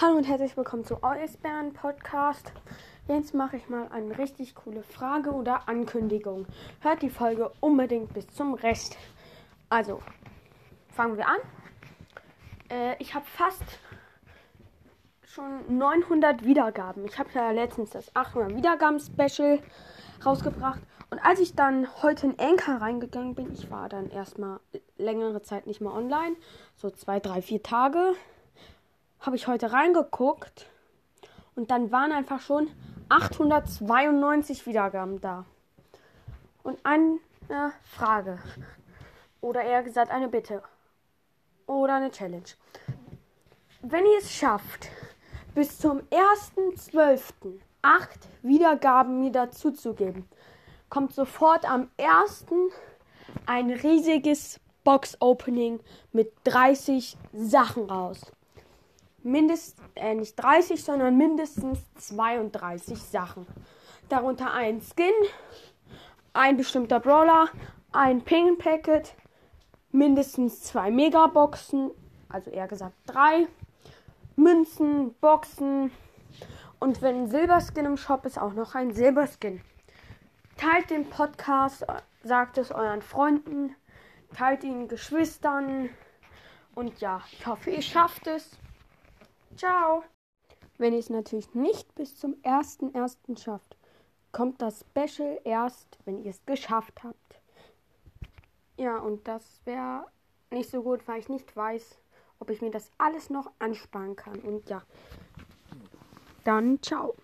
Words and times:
Hallo 0.00 0.16
und 0.16 0.28
herzlich 0.28 0.56
willkommen 0.56 0.84
zu 0.84 1.02
Eisbären 1.02 1.72
Podcast. 1.72 2.52
Jetzt 3.08 3.34
mache 3.34 3.56
ich 3.56 3.68
mal 3.68 3.88
eine 3.88 4.16
richtig 4.16 4.54
coole 4.54 4.84
Frage 4.84 5.32
oder 5.32 5.68
Ankündigung. 5.68 6.46
Hört 6.78 7.02
die 7.02 7.10
Folge 7.10 7.50
unbedingt 7.58 8.14
bis 8.14 8.28
zum 8.28 8.54
Rest. 8.54 8.96
Also, 9.68 10.00
fangen 10.92 11.16
wir 11.16 11.26
an. 11.26 11.38
Äh, 12.70 12.94
ich 13.00 13.12
habe 13.16 13.26
fast 13.26 13.64
schon 15.24 15.76
900 15.76 16.44
Wiedergaben. 16.44 17.04
Ich 17.04 17.18
habe 17.18 17.30
ja 17.34 17.50
letztens 17.50 17.90
das 17.90 18.14
800 18.14 18.54
Wiedergaben 18.54 19.00
Special 19.00 19.58
rausgebracht. 20.24 20.80
Und 21.10 21.18
als 21.18 21.40
ich 21.40 21.56
dann 21.56 21.88
heute 22.04 22.28
in 22.28 22.38
Anchor 22.38 22.76
reingegangen 22.76 23.34
bin, 23.34 23.52
ich 23.52 23.68
war 23.68 23.88
dann 23.88 24.10
erstmal 24.10 24.60
längere 24.96 25.42
Zeit 25.42 25.66
nicht 25.66 25.80
mehr 25.80 25.92
online, 25.92 26.36
so 26.76 26.88
zwei, 26.88 27.18
drei, 27.18 27.42
vier 27.42 27.64
Tage 27.64 28.14
habe 29.20 29.36
ich 29.36 29.46
heute 29.46 29.72
reingeguckt 29.72 30.66
und 31.54 31.70
dann 31.70 31.90
waren 31.90 32.12
einfach 32.12 32.40
schon 32.40 32.68
892 33.08 34.66
Wiedergaben 34.66 35.20
da. 35.20 35.44
Und 36.62 36.78
eine 36.84 37.18
Frage. 37.82 38.38
Oder 39.40 39.62
eher 39.62 39.82
gesagt 39.82 40.10
eine 40.10 40.28
Bitte. 40.28 40.62
Oder 41.66 41.96
eine 41.96 42.10
Challenge. 42.10 42.44
Wenn 43.82 44.04
ihr 44.04 44.18
es 44.18 44.32
schafft, 44.32 44.88
bis 45.54 45.78
zum 45.78 46.00
1.12. 46.10 47.60
acht 47.82 48.28
Wiedergaben 48.42 49.20
mir 49.20 49.32
dazuzugeben, 49.32 50.28
kommt 50.90 51.14
sofort 51.14 51.68
am 51.68 51.90
1. 51.98 52.46
ein 53.46 53.70
riesiges 53.70 54.60
Box-Opening 54.84 55.80
mit 56.12 56.32
30 56.44 57.16
Sachen 57.32 57.90
raus 57.90 58.32
mindestens, 59.22 59.84
äh, 59.94 60.14
nicht 60.14 60.36
30, 60.36 60.82
sondern 60.82 61.16
mindestens 61.16 61.80
32 61.96 63.00
Sachen. 63.02 63.46
Darunter 64.08 64.52
ein 64.52 64.80
Skin, 64.80 65.12
ein 66.32 66.56
bestimmter 66.56 67.00
Brawler, 67.00 67.48
ein 67.92 68.22
Ping 68.22 68.58
Packet, 68.58 69.14
mindestens 69.90 70.62
zwei 70.62 70.90
Megaboxen, 70.90 71.90
also 72.28 72.50
eher 72.50 72.68
gesagt 72.68 72.94
drei, 73.06 73.46
Münzen, 74.36 75.14
Boxen 75.20 75.90
und 76.78 77.02
wenn 77.02 77.22
ein 77.22 77.26
Silberskin 77.26 77.86
im 77.86 77.96
Shop 77.96 78.24
ist, 78.24 78.38
auch 78.38 78.52
noch 78.52 78.74
ein 78.74 78.92
Silberskin. 78.92 79.60
Teilt 80.56 80.90
den 80.90 81.08
Podcast, 81.08 81.84
sagt 82.22 82.58
es 82.58 82.70
euren 82.70 83.02
Freunden, 83.02 83.74
teilt 84.34 84.64
ihn 84.64 84.88
Geschwistern 84.88 85.90
und 86.74 87.00
ja, 87.00 87.22
ich 87.32 87.46
hoffe, 87.46 87.70
ihr 87.70 87.82
schafft 87.82 88.26
es. 88.26 88.58
Ciao. 89.58 90.04
Wenn 90.76 90.92
ihr 90.92 91.00
es 91.00 91.10
natürlich 91.10 91.52
nicht 91.52 91.92
bis 91.96 92.16
zum 92.16 92.34
1.1. 92.42 93.42
schafft, 93.42 93.76
kommt 94.30 94.62
das 94.62 94.84
Special 94.88 95.40
erst, 95.42 95.98
wenn 96.04 96.22
ihr 96.22 96.30
es 96.30 96.46
geschafft 96.46 97.02
habt. 97.02 97.40
Ja, 98.76 98.98
und 98.98 99.26
das 99.26 99.60
wäre 99.64 100.06
nicht 100.52 100.70
so 100.70 100.84
gut, 100.84 101.08
weil 101.08 101.18
ich 101.18 101.28
nicht 101.28 101.56
weiß, 101.56 101.98
ob 102.38 102.50
ich 102.50 102.62
mir 102.62 102.70
das 102.70 102.92
alles 102.98 103.30
noch 103.30 103.50
ansparen 103.58 104.14
kann. 104.14 104.38
Und 104.38 104.70
ja, 104.70 104.80
dann 106.44 106.80
ciao. 106.80 107.16